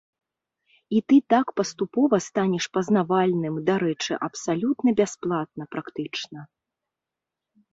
І 0.99 1.01
ты 1.11 1.17
так 1.33 1.51
паступова 1.59 2.19
станеш 2.29 2.65
пазнавальным, 2.77 3.55
дарэчы, 3.67 4.13
абсалютна 4.29 4.89
бясплатна 5.03 5.63
практычна. 5.75 6.39